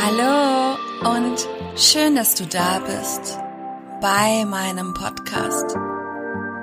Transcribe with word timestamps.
Hallo 0.00 0.76
und 1.16 1.48
schön, 1.76 2.14
dass 2.14 2.36
du 2.36 2.46
da 2.46 2.78
bist 2.78 3.36
bei 4.00 4.44
meinem 4.44 4.94
Podcast. 4.94 5.76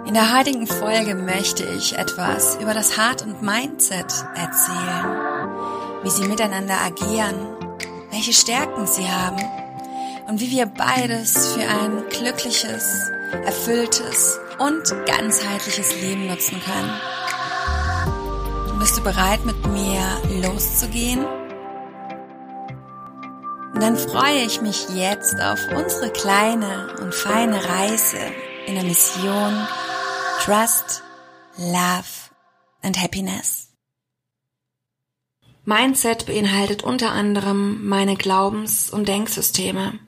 In 0.08 0.14
der 0.14 0.38
heutigen 0.38 0.66
Folge 0.66 1.16
möchte 1.16 1.66
ich 1.66 1.98
etwas 1.98 2.56
über 2.62 2.74
das 2.74 2.98
Heart 2.98 3.24
und 3.24 3.42
Mindset 3.42 4.14
erzählen, 4.36 5.06
wie 6.04 6.10
sie 6.10 6.28
miteinander 6.28 6.80
agieren, 6.82 7.36
welche 8.10 8.32
Stärken 8.32 8.88
sie 8.88 9.08
haben 9.08 9.44
und 10.28 10.40
wie 10.40 10.52
wir 10.52 10.66
beides 10.66 11.54
für 11.54 11.68
ein 11.68 12.06
glückliches, 12.10 13.12
erfülltes 13.44 14.40
und 14.60 14.96
ganzheitliches 15.06 16.02
Leben 16.02 16.28
nutzen 16.28 16.62
können. 16.62 16.94
Bist 18.80 18.98
du 18.98 19.04
bereit, 19.04 19.46
mit 19.46 19.68
mir 19.68 20.02
loszugehen? 20.42 21.26
Und 23.76 23.82
dann 23.82 23.98
freue 23.98 24.46
ich 24.46 24.62
mich 24.62 24.88
jetzt 24.96 25.38
auf 25.42 25.60
unsere 25.76 26.10
kleine 26.10 26.96
und 27.02 27.14
feine 27.14 27.62
Reise 27.62 28.18
in 28.68 28.76
der 28.76 28.86
Mission 28.86 29.68
Trust, 30.40 31.04
Love 31.58 32.06
and 32.84 32.98
Happiness. 32.98 33.74
Mindset 35.66 36.26
beinhaltet 36.26 36.84
unter 36.84 37.12
anderem 37.12 37.86
meine 37.86 38.16
Glaubens- 38.16 38.90
und 38.90 39.10
Denksysteme. 39.10 40.00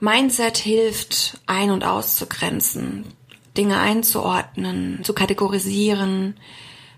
Mindset 0.00 0.56
hilft, 0.56 1.42
ein- 1.44 1.72
und 1.72 1.84
auszugrenzen, 1.84 3.04
Dinge 3.54 3.80
einzuordnen, 3.80 5.04
zu 5.04 5.12
kategorisieren, 5.12 6.40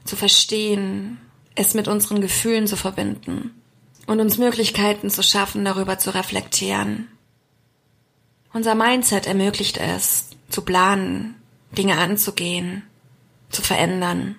zu 0.05 0.15
verstehen, 0.15 1.19
es 1.57 1.75
mit 1.75 1.89
unseren 1.89 2.21
Gefühlen 2.21 2.69
zu 2.69 2.77
verbinden 2.77 3.61
und 4.07 4.21
uns 4.21 4.39
Möglichkeiten 4.39 5.11
zu 5.11 5.23
schaffen, 5.23 5.65
darüber 5.65 5.99
zu 5.99 6.15
reflektieren. 6.15 7.09
Unser 8.53 8.75
Mindset 8.75 9.27
ermöglicht 9.27 9.79
es, 9.79 10.31
zu 10.49 10.63
planen, 10.63 11.35
Dinge 11.77 11.99
anzugehen, 11.99 12.83
zu 13.51 13.63
verändern. 13.63 14.37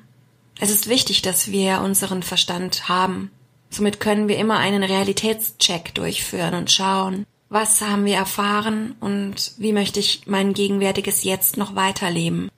Es 0.59 0.71
ist 0.71 0.89
wichtig, 0.89 1.21
dass 1.21 1.51
wir 1.51 1.81
unseren 1.81 2.23
Verstand 2.23 2.89
haben. 2.89 3.31
Somit 3.69 3.99
können 3.99 4.27
wir 4.27 4.37
immer 4.37 4.57
einen 4.57 4.81
Realitätscheck 4.83 5.93
durchführen 5.93 6.55
und 6.55 6.71
schauen, 6.71 7.25
was 7.49 7.81
haben 7.81 8.05
wir 8.05 8.15
erfahren 8.15 8.95
und 8.99 9.53
wie 9.57 9.71
möchte 9.71 9.99
ich 9.99 10.23
mein 10.25 10.53
gegenwärtiges 10.53 11.23
Jetzt 11.23 11.57
noch 11.57 11.75
weiterleben. 11.75 12.49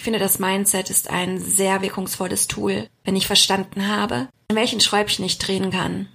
Ich 0.00 0.04
finde, 0.04 0.18
das 0.18 0.38
Mindset 0.38 0.88
ist 0.88 1.10
ein 1.10 1.38
sehr 1.38 1.82
wirkungsvolles 1.82 2.48
Tool, 2.48 2.88
wenn 3.04 3.16
ich 3.16 3.26
verstanden 3.26 3.86
habe, 3.86 4.30
an 4.48 4.56
welchen 4.56 4.80
Schräubchen 4.80 5.26
ich 5.26 5.36
drehen 5.36 5.70
kann. 5.70 6.08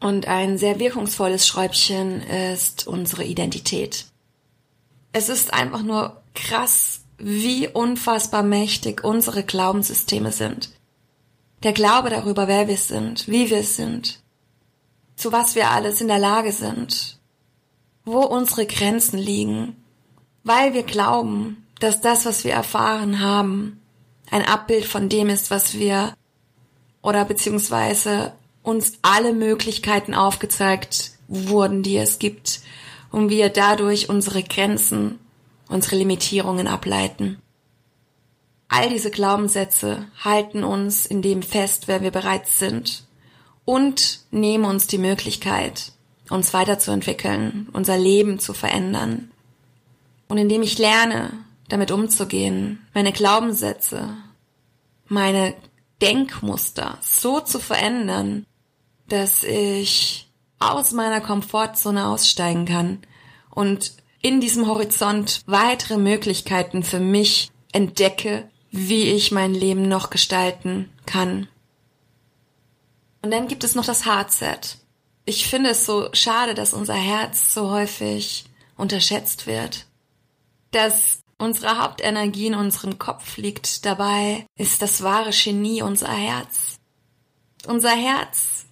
Und 0.00 0.26
ein 0.26 0.58
sehr 0.58 0.80
wirkungsvolles 0.80 1.46
Schräubchen 1.46 2.22
ist 2.22 2.88
unsere 2.88 3.22
Identität. 3.22 4.06
Es 5.12 5.28
ist 5.28 5.54
einfach 5.54 5.82
nur 5.82 6.20
krass, 6.34 7.02
wie 7.16 7.68
unfassbar 7.68 8.42
mächtig 8.42 9.04
unsere 9.04 9.44
Glaubenssysteme 9.44 10.32
sind. 10.32 10.70
Der 11.62 11.72
Glaube 11.72 12.10
darüber, 12.10 12.48
wer 12.48 12.66
wir 12.66 12.78
sind, 12.78 13.28
wie 13.28 13.48
wir 13.48 13.62
sind, 13.62 14.24
zu 15.14 15.30
was 15.30 15.54
wir 15.54 15.70
alles 15.70 16.00
in 16.00 16.08
der 16.08 16.18
Lage 16.18 16.50
sind, 16.50 17.20
wo 18.04 18.22
unsere 18.22 18.66
Grenzen 18.66 19.20
liegen, 19.20 19.76
weil 20.42 20.74
wir 20.74 20.82
glauben, 20.82 21.63
dass 21.80 22.00
das, 22.00 22.26
was 22.26 22.44
wir 22.44 22.52
erfahren 22.52 23.20
haben, 23.20 23.80
ein 24.30 24.44
Abbild 24.44 24.84
von 24.84 25.08
dem 25.08 25.28
ist, 25.28 25.50
was 25.50 25.74
wir 25.74 26.14
oder 27.02 27.24
beziehungsweise 27.24 28.32
uns 28.62 28.94
alle 29.02 29.32
Möglichkeiten 29.32 30.14
aufgezeigt 30.14 31.12
wurden, 31.28 31.82
die 31.82 31.96
es 31.96 32.18
gibt 32.18 32.60
und 33.10 33.28
wir 33.28 33.48
dadurch 33.50 34.08
unsere 34.08 34.42
Grenzen, 34.42 35.18
unsere 35.68 35.96
Limitierungen 35.96 36.66
ableiten. 36.66 37.38
All 38.68 38.88
diese 38.88 39.10
Glaubenssätze 39.10 40.06
halten 40.24 40.64
uns 40.64 41.06
in 41.06 41.22
dem 41.22 41.42
fest, 41.42 41.86
wer 41.86 42.02
wir 42.02 42.10
bereits 42.10 42.58
sind 42.58 43.04
und 43.64 44.20
nehmen 44.30 44.64
uns 44.64 44.86
die 44.86 44.98
Möglichkeit, 44.98 45.92
uns 46.30 46.52
weiterzuentwickeln, 46.54 47.68
unser 47.72 47.98
Leben 47.98 48.38
zu 48.38 48.52
verändern. 48.52 49.30
Und 50.26 50.38
indem 50.38 50.62
ich 50.62 50.78
lerne, 50.78 51.30
damit 51.68 51.90
umzugehen, 51.90 52.86
meine 52.94 53.12
Glaubenssätze, 53.12 54.16
meine 55.06 55.54
Denkmuster 56.00 56.98
so 57.00 57.40
zu 57.40 57.58
verändern, 57.58 58.46
dass 59.08 59.42
ich 59.42 60.28
aus 60.58 60.92
meiner 60.92 61.20
Komfortzone 61.20 62.08
aussteigen 62.08 62.66
kann 62.66 62.98
und 63.50 63.92
in 64.22 64.40
diesem 64.40 64.66
Horizont 64.66 65.42
weitere 65.46 65.98
Möglichkeiten 65.98 66.82
für 66.82 67.00
mich 67.00 67.50
entdecke, 67.72 68.48
wie 68.70 69.10
ich 69.10 69.30
mein 69.30 69.54
Leben 69.54 69.88
noch 69.88 70.10
gestalten 70.10 70.90
kann. 71.06 71.48
Und 73.22 73.30
dann 73.30 73.48
gibt 73.48 73.64
es 73.64 73.74
noch 73.74 73.84
das 73.84 74.06
Heartset. 74.06 74.78
Ich 75.24 75.46
finde 75.46 75.70
es 75.70 75.86
so 75.86 76.08
schade, 76.12 76.54
dass 76.54 76.74
unser 76.74 76.94
Herz 76.94 77.54
so 77.54 77.70
häufig 77.70 78.44
unterschätzt 78.76 79.46
wird. 79.46 79.86
Dass 80.70 81.23
Unsere 81.44 81.78
Hauptenergie 81.78 82.46
in 82.46 82.54
unserem 82.54 82.98
Kopf 82.98 83.36
liegt 83.36 83.84
dabei, 83.84 84.46
ist 84.56 84.80
das 84.80 85.02
wahre 85.02 85.28
Genie 85.30 85.82
unser 85.82 86.08
Herz. 86.08 86.76
Unser 87.66 87.90
Herz 87.90 88.64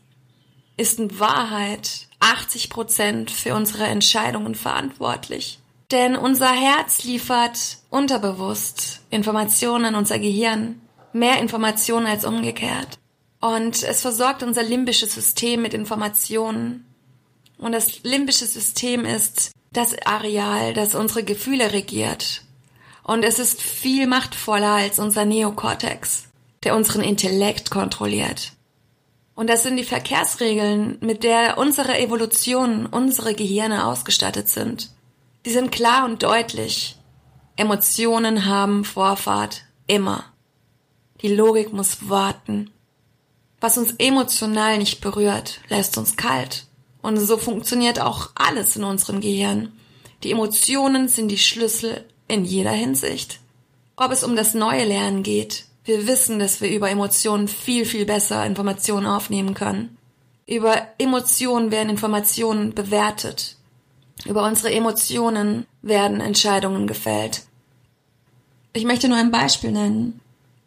ist 0.78 0.98
in 0.98 1.20
Wahrheit 1.20 2.08
80 2.20 2.70
Prozent 2.70 3.30
für 3.30 3.54
unsere 3.54 3.84
Entscheidungen 3.84 4.54
verantwortlich. 4.54 5.58
Denn 5.90 6.16
unser 6.16 6.50
Herz 6.50 7.04
liefert 7.04 7.76
unterbewusst 7.90 9.00
Informationen 9.10 9.84
an 9.84 9.94
unser 9.94 10.18
Gehirn, 10.18 10.80
mehr 11.12 11.40
Informationen 11.40 12.06
als 12.06 12.24
umgekehrt. 12.24 12.98
Und 13.42 13.82
es 13.82 14.00
versorgt 14.00 14.42
unser 14.42 14.62
limbisches 14.62 15.14
System 15.14 15.60
mit 15.60 15.74
Informationen. 15.74 16.86
Und 17.58 17.72
das 17.72 18.02
limbische 18.02 18.46
System 18.46 19.04
ist 19.04 19.52
das 19.72 19.94
Areal, 20.06 20.72
das 20.72 20.94
unsere 20.94 21.22
Gefühle 21.22 21.74
regiert, 21.74 22.42
und 23.04 23.24
es 23.24 23.38
ist 23.38 23.60
viel 23.60 24.06
machtvoller 24.06 24.72
als 24.72 24.98
unser 24.98 25.24
Neokortex, 25.24 26.28
der 26.64 26.76
unseren 26.76 27.02
Intellekt 27.02 27.70
kontrolliert. 27.70 28.52
Und 29.34 29.48
das 29.48 29.62
sind 29.62 29.76
die 29.76 29.84
Verkehrsregeln, 29.84 30.98
mit 31.00 31.24
der 31.24 31.58
unsere 31.58 31.98
Evolution, 31.98 32.86
unsere 32.86 33.34
Gehirne 33.34 33.86
ausgestattet 33.86 34.48
sind. 34.48 34.90
Die 35.44 35.50
sind 35.50 35.72
klar 35.72 36.04
und 36.04 36.22
deutlich. 36.22 36.96
Emotionen 37.56 38.46
haben 38.46 38.84
Vorfahrt 38.84 39.62
immer. 39.86 40.24
Die 41.22 41.34
Logik 41.34 41.72
muss 41.72 42.08
warten. 42.08 42.70
Was 43.60 43.78
uns 43.78 43.94
emotional 43.98 44.78
nicht 44.78 45.00
berührt, 45.00 45.60
lässt 45.68 45.96
uns 45.96 46.16
kalt. 46.16 46.66
Und 47.00 47.16
so 47.18 47.36
funktioniert 47.36 48.00
auch 48.00 48.30
alles 48.34 48.76
in 48.76 48.84
unserem 48.84 49.20
Gehirn. 49.20 49.72
Die 50.22 50.30
Emotionen 50.30 51.08
sind 51.08 51.28
die 51.28 51.38
Schlüssel 51.38 52.04
in 52.32 52.44
jeder 52.44 52.70
Hinsicht. 52.70 53.40
Ob 53.96 54.10
es 54.10 54.24
um 54.24 54.36
das 54.36 54.54
neue 54.54 54.84
Lernen 54.84 55.22
geht, 55.22 55.66
wir 55.84 56.06
wissen, 56.06 56.38
dass 56.38 56.60
wir 56.60 56.70
über 56.70 56.88
Emotionen 56.90 57.46
viel, 57.46 57.84
viel 57.84 58.06
besser 58.06 58.46
Informationen 58.46 59.06
aufnehmen 59.06 59.52
können. 59.54 59.98
Über 60.46 60.88
Emotionen 60.98 61.70
werden 61.70 61.90
Informationen 61.90 62.74
bewertet. 62.74 63.56
Über 64.24 64.44
unsere 64.44 64.72
Emotionen 64.72 65.66
werden 65.82 66.20
Entscheidungen 66.20 66.86
gefällt. 66.86 67.42
Ich 68.72 68.84
möchte 68.84 69.08
nur 69.08 69.18
ein 69.18 69.30
Beispiel 69.30 69.72
nennen. 69.72 70.20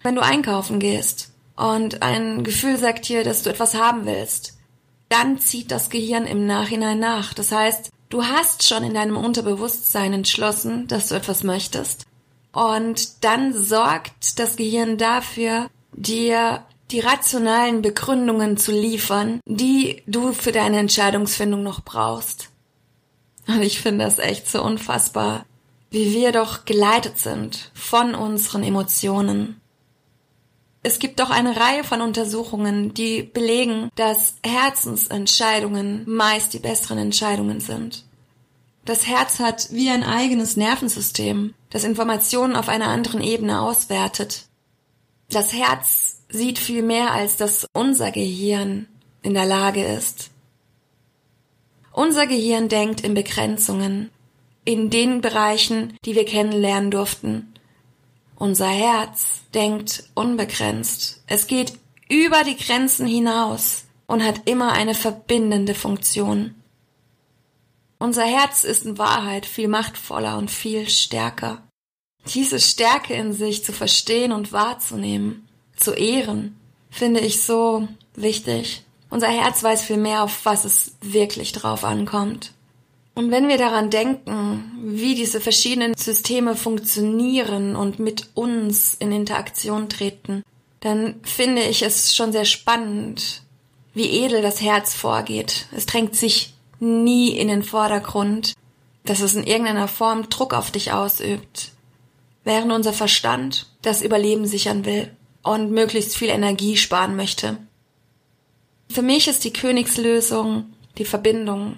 Wenn 0.03 0.15
du 0.15 0.21
einkaufen 0.21 0.79
gehst 0.79 1.31
und 1.55 2.03
ein 2.03 2.43
Gefühl 2.43 2.77
sagt 2.77 3.07
dir, 3.09 3.23
dass 3.23 3.41
du 3.41 3.49
etwas 3.49 3.73
haben 3.73 4.05
willst, 4.05 4.57
dann 5.09 5.39
zieht 5.39 5.71
das 5.71 5.89
Gehirn 5.89 6.25
im 6.25 6.45
Nachhinein 6.45 6.99
nach. 6.99 7.33
Das 7.33 7.51
heißt, 7.51 7.89
Du 8.09 8.23
hast 8.23 8.67
schon 8.67 8.83
in 8.83 8.93
deinem 8.93 9.17
Unterbewusstsein 9.17 10.13
entschlossen, 10.13 10.87
dass 10.87 11.09
du 11.09 11.15
etwas 11.15 11.43
möchtest. 11.43 12.05
Und 12.51 13.23
dann 13.23 13.53
sorgt 13.53 14.39
das 14.39 14.55
Gehirn 14.55 14.97
dafür, 14.97 15.69
dir 15.91 16.63
die 16.91 16.99
rationalen 16.99 17.81
Begründungen 17.81 18.57
zu 18.57 18.71
liefern, 18.71 19.39
die 19.45 20.03
du 20.05 20.33
für 20.33 20.51
deine 20.51 20.79
Entscheidungsfindung 20.79 21.63
noch 21.63 21.81
brauchst. 21.81 22.49
Und 23.47 23.61
ich 23.61 23.79
finde 23.79 24.05
das 24.05 24.19
echt 24.19 24.49
so 24.49 24.63
unfassbar, 24.63 25.45
wie 25.89 26.13
wir 26.13 26.31
doch 26.31 26.65
geleitet 26.65 27.17
sind 27.17 27.71
von 27.73 28.15
unseren 28.15 28.63
Emotionen. 28.63 29.61
Es 30.85 30.99
gibt 30.99 31.19
doch 31.19 31.31
eine 31.31 31.59
Reihe 31.59 31.83
von 31.83 31.99
Untersuchungen, 31.99 32.93
die 32.93 33.23
belegen, 33.23 33.89
dass 33.95 34.35
Herzensentscheidungen 34.45 36.03
meist 36.07 36.53
die 36.53 36.59
besseren 36.59 36.99
Entscheidungen 36.99 37.59
sind. 37.59 38.05
Das 38.85 39.07
Herz 39.07 39.39
hat 39.39 39.69
wie 39.71 39.89
ein 39.89 40.03
eigenes 40.03 40.57
Nervensystem, 40.57 41.55
das 41.71 41.85
Informationen 41.85 42.55
auf 42.55 42.69
einer 42.69 42.89
anderen 42.89 43.21
Ebene 43.21 43.61
auswertet. 43.61 44.45
Das 45.31 45.53
Herz 45.53 46.21
sieht 46.29 46.59
viel 46.59 46.83
mehr, 46.83 47.13
als 47.13 47.35
dass 47.35 47.65
unser 47.73 48.11
Gehirn 48.11 48.85
in 49.23 49.33
der 49.33 49.47
Lage 49.47 49.83
ist. 49.83 50.29
Unser 51.93 52.27
Gehirn 52.27 52.69
denkt 52.69 53.01
in 53.01 53.15
Begrenzungen, 53.15 54.11
in 54.65 54.91
den 54.91 55.21
Bereichen, 55.21 55.97
die 56.05 56.13
wir 56.13 56.25
kennenlernen 56.25 56.91
durften. 56.91 57.54
Unser 58.35 58.67
Herz 58.67 59.43
denkt 59.53 60.09
unbegrenzt. 60.13 61.23
Es 61.27 61.47
geht 61.47 61.73
über 62.09 62.43
die 62.43 62.57
Grenzen 62.57 63.07
hinaus 63.07 63.85
und 64.07 64.23
hat 64.23 64.47
immer 64.47 64.73
eine 64.73 64.93
verbindende 64.93 65.73
Funktion. 65.73 66.55
Unser 67.97 68.25
Herz 68.25 68.63
ist 68.63 68.85
in 68.85 68.97
Wahrheit 68.97 69.45
viel 69.45 69.67
machtvoller 69.67 70.37
und 70.37 70.51
viel 70.51 70.89
stärker. 70.89 71.63
Diese 72.33 72.59
Stärke 72.59 73.13
in 73.13 73.33
sich 73.33 73.63
zu 73.63 73.71
verstehen 73.71 74.31
und 74.31 74.51
wahrzunehmen, 74.51 75.47
zu 75.75 75.93
ehren, 75.93 76.59
finde 76.89 77.21
ich 77.21 77.41
so 77.41 77.87
wichtig. 78.15 78.83
Unser 79.09 79.27
Herz 79.27 79.63
weiß 79.63 79.83
viel 79.83 79.97
mehr, 79.97 80.23
auf 80.23 80.45
was 80.45 80.65
es 80.65 80.95
wirklich 81.01 81.51
drauf 81.51 81.83
ankommt. 81.83 82.54
Und 83.15 83.31
wenn 83.31 83.47
wir 83.47 83.57
daran 83.57 83.89
denken, 83.89 84.71
wie 84.83 85.15
diese 85.15 85.39
verschiedenen 85.39 85.95
Systeme 85.95 86.55
funktionieren 86.55 87.77
und 87.77 87.97
mit 87.97 88.29
uns 88.33 88.93
in 88.95 89.13
Interaktion 89.13 89.87
treten, 89.87 90.43
dann 90.81 91.15
finde 91.23 91.63
ich 91.63 91.81
es 91.81 92.13
schon 92.13 92.33
sehr 92.33 92.43
spannend, 92.43 93.41
wie 93.93 94.23
edel 94.23 94.41
das 94.41 94.61
Herz 94.61 94.93
vorgeht. 94.93 95.67
Es 95.75 95.85
drängt 95.85 96.15
sich 96.15 96.53
nie 96.81 97.29
in 97.29 97.47
den 97.47 97.63
Vordergrund, 97.63 98.53
dass 99.05 99.21
es 99.21 99.33
in 99.33 99.47
irgendeiner 99.47 99.87
Form 99.87 100.29
Druck 100.29 100.53
auf 100.53 100.69
dich 100.69 100.91
ausübt, 100.91 101.71
während 102.43 102.73
unser 102.73 102.91
Verstand 102.91 103.67
das 103.81 104.01
Überleben 104.01 104.45
sichern 104.45 104.83
will 104.83 105.09
und 105.41 105.71
möglichst 105.71 106.17
viel 106.17 106.29
Energie 106.29 106.75
sparen 106.75 107.15
möchte. 107.15 107.57
Für 108.91 109.01
mich 109.01 109.29
ist 109.29 109.45
die 109.45 109.53
Königslösung 109.53 110.73
die 110.97 111.05
Verbindung 111.05 111.77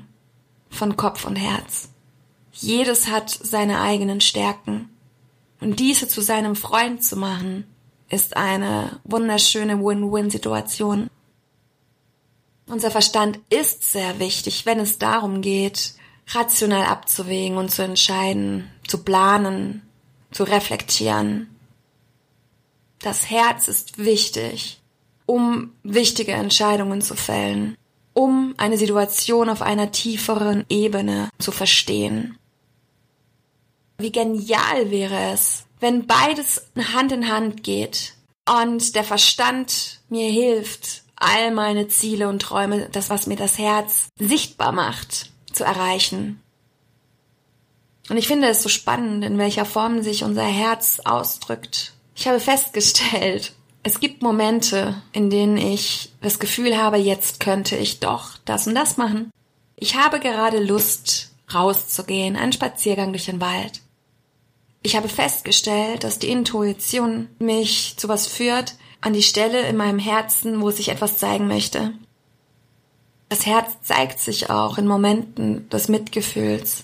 von 0.70 0.98
Kopf 0.98 1.26
und 1.26 1.36
Herz. 1.36 1.90
Jedes 2.52 3.08
hat 3.08 3.30
seine 3.30 3.82
eigenen 3.82 4.22
Stärken. 4.22 4.90
Und 5.60 5.80
diese 5.80 6.08
zu 6.08 6.22
seinem 6.22 6.56
Freund 6.56 7.04
zu 7.04 7.16
machen, 7.16 7.66
ist 8.10 8.38
eine 8.38 9.00
wunderschöne 9.04 9.80
Win-Win-Situation. 9.80 11.10
Unser 12.68 12.92
Verstand 12.92 13.40
ist 13.50 13.92
sehr 13.92 14.20
wichtig, 14.20 14.66
wenn 14.66 14.80
es 14.80 14.98
darum 14.98 15.42
geht, 15.42 15.94
rational 16.30 16.86
abzuwägen 16.86 17.58
und 17.58 17.70
zu 17.72 17.84
entscheiden, 17.84 18.70
zu 18.88 19.04
planen, 19.04 19.82
zu 20.32 20.44
reflektieren. 20.44 21.50
Das 23.00 23.30
Herz 23.30 23.68
ist 23.68 24.00
wichtig, 24.00 24.82
um 25.26 25.72
wichtige 25.84 26.34
Entscheidungen 26.34 27.02
zu 27.02 27.16
fällen, 27.16 27.78
um 28.18 28.56
eine 28.58 28.80
Situation 28.80 29.48
auf 29.48 29.62
einer 29.62 29.92
tieferen 29.92 30.66
Ebene 30.70 31.30
zu 31.38 31.52
verstehen. 31.52 32.36
Wie 34.00 34.12
genial 34.12 34.90
wäre 34.90 35.34
es, 35.34 35.66
wenn 35.80 36.08
beides 36.08 36.64
Hand 36.96 37.12
in 37.12 37.32
Hand 37.32 37.62
geht 37.62 38.16
und 38.50 38.96
der 38.96 39.04
Verstand 39.04 40.00
mir 40.10 40.32
hilft, 40.32 41.04
all 41.16 41.52
meine 41.52 41.90
Ziele 41.90 42.28
und 42.28 42.42
Träume, 42.42 42.90
das, 42.92 43.12
was 43.12 43.28
mir 43.28 43.36
das 43.36 43.60
Herz 43.60 44.08
sichtbar 44.18 44.72
macht, 44.72 45.32
zu 45.54 45.64
erreichen. 45.64 46.42
Und 48.10 48.18
ich 48.18 48.28
finde 48.28 48.48
es 48.48 48.64
so 48.64 48.70
spannend, 48.70 49.24
in 49.26 49.38
welcher 49.38 49.66
Form 49.66 50.02
sich 50.02 50.24
unser 50.24 50.46
Herz 50.46 51.02
ausdrückt. 51.06 51.94
Ich 52.16 52.28
habe 52.28 52.40
festgestellt, 52.40 53.54
es 53.88 54.02
gibt 54.02 54.22
Momente, 54.22 55.02
in 55.14 55.30
denen 55.30 55.56
ich 55.56 56.12
das 56.22 56.40
Gefühl 56.40 56.78
habe, 56.78 56.98
jetzt 56.98 57.40
könnte 57.40 57.78
ich 57.78 58.02
doch 58.02 58.38
das 58.44 58.68
und 58.68 58.76
das 58.76 58.98
machen. 58.98 59.32
Ich 59.78 59.96
habe 59.96 60.20
gerade 60.20 60.62
Lust, 60.62 61.32
rauszugehen, 61.54 62.36
einen 62.36 62.52
Spaziergang 62.52 63.14
durch 63.14 63.28
den 63.28 63.40
Wald. 63.40 63.80
Ich 64.84 64.98
habe 64.98 65.08
festgestellt, 65.08 66.04
dass 66.04 66.20
die 66.20 66.30
Intuition 66.30 67.30
mich 67.40 67.96
zu 67.96 68.10
was 68.10 68.28
führt, 68.28 68.76
an 69.00 69.14
die 69.14 69.24
Stelle 69.24 69.62
in 69.62 69.78
meinem 69.78 70.00
Herzen, 70.00 70.62
wo 70.62 70.70
sich 70.70 70.90
etwas 70.90 71.18
zeigen 71.18 71.48
möchte. 71.48 71.94
Das 73.30 73.46
Herz 73.46 73.72
zeigt 73.84 74.20
sich 74.20 74.50
auch 74.50 74.78
in 74.78 74.86
Momenten 74.86 75.70
des 75.70 75.88
Mitgefühls. 75.88 76.84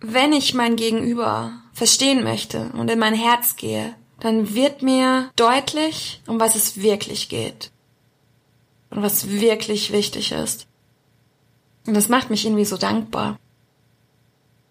Wenn 0.00 0.32
ich 0.32 0.54
mein 0.54 0.74
Gegenüber 0.74 1.52
verstehen 1.72 2.24
möchte 2.24 2.70
und 2.72 2.90
in 2.90 2.98
mein 2.98 3.14
Herz 3.14 3.54
gehe, 3.54 3.94
dann 4.20 4.54
wird 4.54 4.82
mir 4.82 5.30
deutlich, 5.36 6.20
um 6.26 6.40
was 6.40 6.54
es 6.54 6.80
wirklich 6.80 7.28
geht. 7.28 7.70
Und 8.90 9.02
was 9.02 9.28
wirklich 9.28 9.92
wichtig 9.92 10.32
ist. 10.32 10.66
Und 11.86 11.94
das 11.94 12.08
macht 12.08 12.30
mich 12.30 12.44
irgendwie 12.44 12.64
so 12.64 12.76
dankbar. 12.76 13.38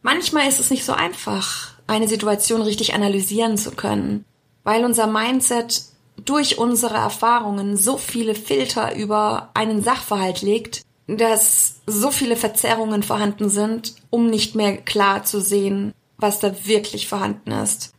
Manchmal 0.01 0.47
ist 0.47 0.59
es 0.59 0.69
nicht 0.69 0.85
so 0.85 0.93
einfach, 0.93 1.73
eine 1.87 2.07
Situation 2.07 2.61
richtig 2.61 2.93
analysieren 2.93 3.57
zu 3.57 3.71
können, 3.71 4.25
weil 4.63 4.83
unser 4.83 5.07
Mindset 5.07 5.83
durch 6.25 6.57
unsere 6.57 6.95
Erfahrungen 6.95 7.77
so 7.77 7.97
viele 7.97 8.35
Filter 8.35 8.95
über 8.95 9.49
einen 9.53 9.83
Sachverhalt 9.83 10.41
legt, 10.41 10.81
dass 11.07 11.75
so 11.85 12.11
viele 12.11 12.35
Verzerrungen 12.35 13.03
vorhanden 13.03 13.49
sind, 13.49 13.95
um 14.09 14.27
nicht 14.27 14.55
mehr 14.55 14.77
klar 14.77 15.23
zu 15.23 15.39
sehen, 15.39 15.93
was 16.17 16.39
da 16.39 16.65
wirklich 16.65 17.07
vorhanden 17.07 17.51
ist. 17.51 17.93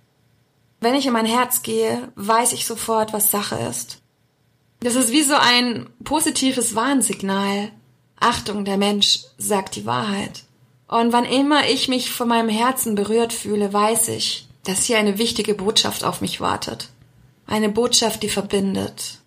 Wenn 0.80 0.94
ich 0.94 1.06
in 1.06 1.12
mein 1.12 1.26
Herz 1.26 1.62
gehe, 1.62 2.12
weiß 2.14 2.52
ich 2.52 2.66
sofort, 2.66 3.12
was 3.12 3.30
Sache 3.30 3.56
ist. 3.56 4.00
Das 4.80 4.94
ist 4.94 5.10
wie 5.10 5.22
so 5.22 5.34
ein 5.34 5.88
positives 6.04 6.75
Warnsignal. 6.75 7.72
Achtung, 8.20 8.64
der 8.64 8.76
Mensch 8.76 9.20
sagt 9.36 9.76
die 9.76 9.86
Wahrheit. 9.86 10.44
Und 10.86 11.12
wann 11.12 11.25
immer 11.25 11.69
ich 11.69 11.88
mich 11.88 12.10
von 12.10 12.28
meinem 12.28 12.48
Herzen 12.48 12.94
berührt 12.94 13.32
fühle, 13.32 13.72
weiß 13.72 14.08
ich, 14.08 14.46
dass 14.64 14.84
hier 14.84 14.98
eine 14.98 15.19
wichtige 15.19 15.54
Botschaft 15.54 16.04
auf 16.04 16.20
mich 16.20 16.40
wartet. 16.40 16.88
Eine 17.46 17.69
Botschaft, 17.69 18.22
die 18.22 18.28
verbindet. 18.28 19.19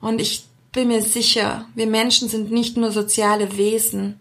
Und 0.00 0.20
ich 0.20 0.44
bin 0.72 0.88
mir 0.88 1.02
sicher, 1.02 1.66
wir 1.74 1.86
Menschen 1.86 2.28
sind 2.28 2.50
nicht 2.50 2.76
nur 2.76 2.90
soziale 2.90 3.56
Wesen, 3.56 4.18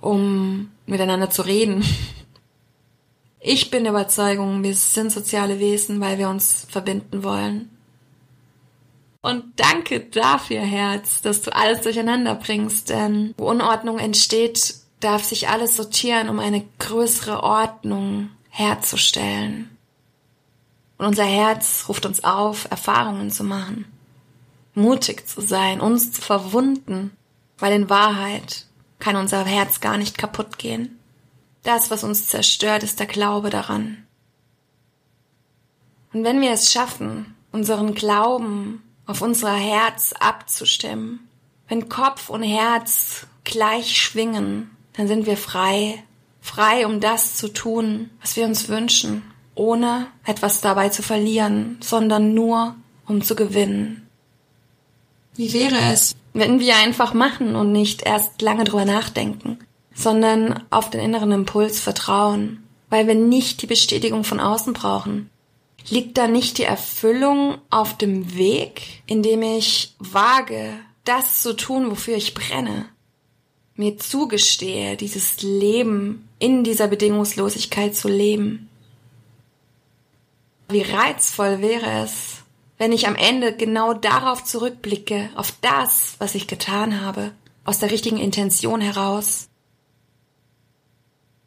um 0.00 0.70
miteinander 0.86 1.30
zu 1.30 1.42
reden, 1.42 1.84
ich 3.40 3.70
bin 3.70 3.84
der 3.84 3.92
Überzeugung, 3.92 4.62
wir 4.62 4.74
sind 4.74 5.12
soziale 5.12 5.58
Wesen, 5.58 6.00
weil 6.00 6.18
wir 6.18 6.28
uns 6.28 6.66
verbinden 6.68 7.22
wollen. 7.22 7.70
Und 9.20 9.44
danke 9.56 10.00
dafür, 10.00 10.60
Herz, 10.60 11.22
dass 11.22 11.42
du 11.42 11.54
alles 11.54 11.82
durcheinander 11.82 12.34
bringst, 12.34 12.88
denn 12.88 13.34
wo 13.36 13.50
Unordnung 13.50 13.98
entsteht, 13.98 14.74
darf 15.00 15.24
sich 15.24 15.48
alles 15.48 15.76
sortieren, 15.76 16.28
um 16.28 16.38
eine 16.38 16.64
größere 16.78 17.42
Ordnung 17.42 18.30
herzustellen. 18.48 19.76
Und 20.98 21.06
unser 21.06 21.24
Herz 21.24 21.84
ruft 21.88 22.06
uns 22.06 22.24
auf, 22.24 22.70
Erfahrungen 22.70 23.30
zu 23.30 23.44
machen, 23.44 23.84
mutig 24.74 25.28
zu 25.28 25.40
sein, 25.40 25.80
uns 25.80 26.12
zu 26.12 26.22
verwunden, 26.22 27.16
weil 27.58 27.72
in 27.72 27.90
Wahrheit 27.90 28.66
kann 28.98 29.16
unser 29.16 29.44
Herz 29.44 29.80
gar 29.80 29.96
nicht 29.96 30.18
kaputt 30.18 30.58
gehen. 30.58 30.97
Das, 31.62 31.90
was 31.90 32.04
uns 32.04 32.28
zerstört, 32.28 32.82
ist 32.82 33.00
der 33.00 33.06
Glaube 33.06 33.50
daran. 33.50 34.06
Und 36.12 36.24
wenn 36.24 36.40
wir 36.40 36.52
es 36.52 36.72
schaffen, 36.72 37.34
unseren 37.52 37.94
Glauben 37.94 38.82
auf 39.06 39.22
unser 39.22 39.54
Herz 39.54 40.12
abzustimmen, 40.18 41.28
wenn 41.68 41.88
Kopf 41.88 42.30
und 42.30 42.42
Herz 42.42 43.26
gleich 43.44 44.00
schwingen, 44.00 44.70
dann 44.94 45.08
sind 45.08 45.26
wir 45.26 45.36
frei, 45.36 46.02
frei, 46.40 46.86
um 46.86 47.00
das 47.00 47.36
zu 47.36 47.48
tun, 47.48 48.10
was 48.20 48.36
wir 48.36 48.46
uns 48.46 48.68
wünschen, 48.68 49.22
ohne 49.54 50.06
etwas 50.24 50.60
dabei 50.60 50.88
zu 50.88 51.02
verlieren, 51.02 51.78
sondern 51.80 52.34
nur, 52.34 52.74
um 53.06 53.22
zu 53.22 53.36
gewinnen. 53.36 54.08
Wie 55.36 55.52
wäre 55.52 55.78
es, 55.92 56.16
wenn 56.32 56.58
wir 56.58 56.76
einfach 56.76 57.14
machen 57.14 57.54
und 57.54 57.70
nicht 57.72 58.02
erst 58.02 58.42
lange 58.42 58.64
drüber 58.64 58.84
nachdenken? 58.84 59.58
Sondern 59.98 60.62
auf 60.70 60.90
den 60.90 61.00
inneren 61.00 61.32
Impuls 61.32 61.80
vertrauen, 61.80 62.62
weil 62.88 63.08
wir 63.08 63.16
nicht 63.16 63.60
die 63.62 63.66
Bestätigung 63.66 64.22
von 64.22 64.38
außen 64.38 64.72
brauchen. 64.72 65.28
Liegt 65.90 66.16
da 66.18 66.28
nicht 66.28 66.58
die 66.58 66.64
Erfüllung 66.64 67.58
auf 67.68 67.98
dem 67.98 68.36
Weg, 68.36 69.02
in 69.06 69.24
dem 69.24 69.42
ich 69.42 69.96
wage, 69.98 70.72
das 71.04 71.42
zu 71.42 71.56
tun, 71.56 71.90
wofür 71.90 72.16
ich 72.16 72.34
brenne? 72.34 72.86
Mir 73.74 73.98
zugestehe, 73.98 74.96
dieses 74.96 75.42
Leben 75.42 76.28
in 76.38 76.62
dieser 76.62 76.86
Bedingungslosigkeit 76.86 77.96
zu 77.96 78.08
leben. 78.08 78.68
Wie 80.68 80.82
reizvoll 80.82 81.60
wäre 81.60 82.04
es, 82.04 82.42
wenn 82.76 82.92
ich 82.92 83.08
am 83.08 83.16
Ende 83.16 83.56
genau 83.56 83.94
darauf 83.94 84.44
zurückblicke, 84.44 85.30
auf 85.34 85.52
das, 85.60 86.14
was 86.18 86.36
ich 86.36 86.46
getan 86.46 87.00
habe, 87.00 87.32
aus 87.64 87.80
der 87.80 87.90
richtigen 87.90 88.18
Intention 88.18 88.80
heraus, 88.80 89.48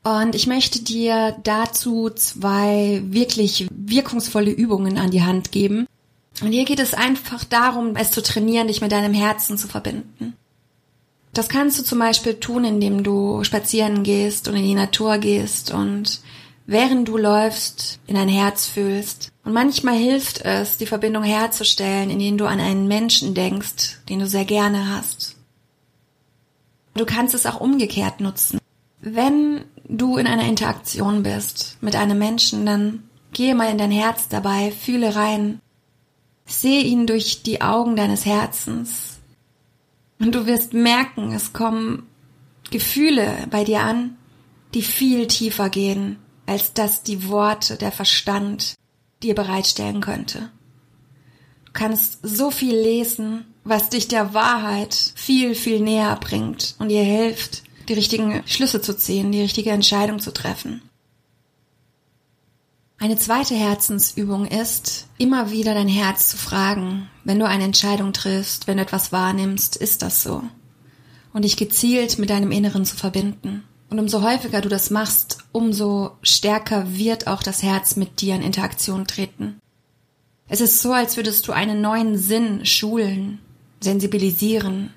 und 0.03 0.34
ich 0.34 0.48
möchte 0.48 0.81
dir 0.81 1.38
dazu 1.43 2.10
zwei 2.10 3.01
wirklich 3.05 3.67
wirkungsvolle 3.70 4.51
Übungen 4.51 4.98
an 4.98 5.12
die 5.12 5.24
Hand 5.24 5.51
geben. 5.51 5.88
Und 6.41 6.51
hier 6.51 6.65
geht 6.65 6.79
es 6.79 6.93
einfach 6.93 7.43
darum, 7.43 7.96
es 7.96 8.12
zu 8.12 8.24
trainieren, 8.24 8.67
dich 8.67 8.81
mit 8.81 8.91
deinem 8.91 9.13
Herzen 9.13 9.58
zu 9.58 9.67
verbinden. 9.67 10.36
Das 11.34 11.50
kannst 11.50 11.79
du 11.79 11.84
zum 11.84 12.00
Beispiel 12.00 12.36
tun, 12.36 12.65
indem 12.65 13.03
du 13.03 13.43
spazieren 13.43 14.03
gehst 14.03 14.48
und 14.48 14.55
in 14.55 14.63
die 14.63 14.74
Natur 14.74 15.17
gehst 15.17 15.72
und 15.72 16.22
während 16.65 17.08
du 17.08 17.17
läufst 17.17 18.00
in 18.08 18.15
dein 18.15 18.27
Herz 18.27 18.65
fühlst. 18.65 19.31
Und 19.43 19.53
manchmal 19.53 19.96
hilft 19.96 20.41
es, 20.41 20.77
die 20.77 20.86
Verbindung 20.86 21.24
herzustellen, 21.24 22.10
indem 22.10 22.38
du 22.38 22.46
an 22.46 22.60
einen 22.60 22.88
Menschen 22.88 23.34
denkst, 23.34 24.00
den 24.10 24.20
du 24.20 24.27
sehr 24.27 24.46
gerne 24.46 24.89
hast. 24.96 25.36
Du 26.96 27.05
kannst 27.05 27.34
es 27.34 27.46
auch 27.46 27.62
umgekehrt 27.62 28.20
nutzen. 28.20 28.60
Wenn 29.00 29.63
du 29.91 30.17
in 30.17 30.25
einer 30.25 30.48
Interaktion 30.48 31.21
bist 31.21 31.77
mit 31.81 31.95
einem 31.95 32.17
Menschen, 32.17 32.65
dann 32.65 33.03
gehe 33.33 33.55
mal 33.55 33.69
in 33.69 33.77
dein 33.77 33.91
Herz 33.91 34.27
dabei, 34.29 34.71
fühle 34.71 35.15
rein, 35.15 35.60
sehe 36.45 36.81
ihn 36.83 37.05
durch 37.05 37.43
die 37.43 37.62
Augen 37.62 37.95
deines 37.95 38.25
Herzens 38.25 39.19
und 40.19 40.33
du 40.33 40.45
wirst 40.45 40.74
merken, 40.74 41.33
es 41.33 41.51
kommen 41.51 42.07
Gefühle 42.69 43.48
bei 43.50 43.63
dir 43.63 43.81
an, 43.81 44.17
die 44.74 44.81
viel 44.81 45.27
tiefer 45.27 45.69
gehen, 45.69 46.17
als 46.45 46.74
dass 46.74 47.03
die 47.03 47.27
Worte, 47.27 47.75
der 47.75 47.91
Verstand 47.91 48.75
dir 49.24 49.36
bereitstellen 49.36 50.00
könnte. 50.00 50.51
Du 51.65 51.71
kannst 51.74 52.19
so 52.24 52.50
viel 52.50 52.75
lesen, 52.75 53.45
was 53.63 53.89
dich 53.89 54.07
der 54.07 54.33
Wahrheit 54.33 54.93
viel, 55.15 55.55
viel 55.55 55.81
näher 55.81 56.17
bringt 56.19 56.75
und 56.79 56.89
dir 56.89 57.03
hilft, 57.03 57.63
die 57.91 57.95
richtigen 57.95 58.41
Schlüsse 58.48 58.81
zu 58.81 58.98
ziehen, 58.98 59.33
die 59.33 59.41
richtige 59.41 59.71
Entscheidung 59.71 60.19
zu 60.19 60.31
treffen. 60.31 60.81
Eine 62.98 63.17
zweite 63.17 63.53
Herzensübung 63.53 64.45
ist, 64.45 65.07
immer 65.17 65.51
wieder 65.51 65.74
dein 65.74 65.89
Herz 65.89 66.29
zu 66.29 66.38
fragen, 66.38 67.10
wenn 67.25 67.38
du 67.38 67.45
eine 67.45 67.65
Entscheidung 67.65 68.13
triffst, 68.13 68.67
wenn 68.67 68.77
du 68.77 68.83
etwas 68.83 69.12
wahrnimmst, 69.12 69.75
ist 69.75 70.03
das 70.03 70.24
so? 70.24 70.41
Und 71.33 71.43
dich 71.43 71.57
gezielt 71.57 72.17
mit 72.17 72.29
deinem 72.29 72.51
Inneren 72.51 72.86
zu 72.86 72.95
verbinden. 72.95 73.63
Und 73.89 74.00
umso 74.00 74.21
häufiger 74.21 74.62
du 74.62 74.69
das 74.69 74.89
machst, 74.89 75.39
umso 75.51 76.12
stärker 76.21 76.95
wird 76.98 77.27
auch 77.27 77.43
das 77.43 77.62
Herz 77.62 77.98
mit 77.98 78.21
dir 78.21 78.36
in 78.36 78.41
Interaktion 78.41 79.05
treten. 79.05 79.60
Es 80.48 80.62
ist 80.62 80.81
so, 80.81 80.93
als 80.93 81.17
würdest 81.17 81.45
du 81.50 81.51
einen 81.51 81.81
neuen 81.81 82.17
Sinn 82.17 82.65
schulen, 82.65 83.39
sensibilisieren. 83.81 84.93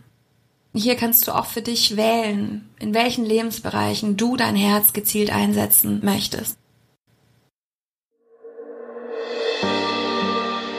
Hier 0.76 0.97
kannst 0.97 1.28
du 1.28 1.33
auch 1.33 1.47
für 1.47 1.62
dich 1.62 1.97
wählen, 1.97 2.69
in 2.81 2.95
welchen 2.95 3.25
Lebensbereichen 3.25 4.16
du 4.16 4.37
dein 4.37 4.57
Herz 4.57 4.93
gezielt 4.93 5.33
einsetzen 5.33 6.00
möchtest. 6.02 6.59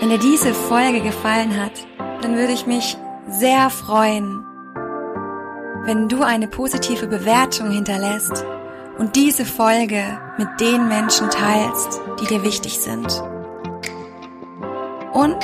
Wenn 0.02 0.10
dir 0.10 0.20
diese 0.20 0.54
Folge 0.54 1.00
gefallen 1.00 1.60
hat, 1.60 1.72
dann 2.22 2.36
würde 2.36 2.52
ich 2.52 2.68
mich 2.68 2.98
sehr 3.30 3.70
freuen, 3.70 4.44
wenn 5.86 6.10
du 6.10 6.24
eine 6.24 6.50
positive 6.50 7.08
Bewertung 7.08 7.72
hinterlässt 7.72 8.44
und 8.98 9.16
diese 9.16 9.46
Folge 9.46 10.20
mit 10.38 10.60
den 10.60 10.90
Menschen 10.90 11.30
teilst, 11.30 12.02
die 12.20 12.26
dir 12.26 12.44
wichtig 12.44 12.80
sind. 12.80 13.08
Und 15.14 15.42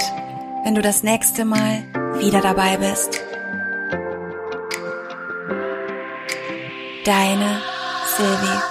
wenn 0.65 0.75
du 0.75 0.81
das 0.81 1.03
nächste 1.03 1.46
Mal 1.46 1.84
wieder 2.20 2.41
dabei 2.41 2.75
bist. 2.75 3.31
Deine 7.03 7.60
Sylvie. 8.15 8.71